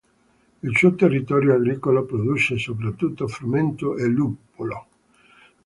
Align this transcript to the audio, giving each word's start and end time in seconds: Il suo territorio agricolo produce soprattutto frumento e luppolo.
Il 0.63 0.75
suo 0.75 0.95
territorio 0.95 1.53
agricolo 1.53 2.05
produce 2.05 2.57
soprattutto 2.57 3.27
frumento 3.27 3.95
e 3.97 4.07
luppolo. 4.07 4.85